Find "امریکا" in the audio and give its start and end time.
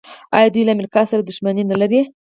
0.75-1.01